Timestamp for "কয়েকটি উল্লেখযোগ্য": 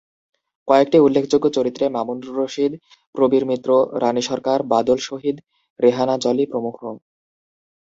0.67-1.45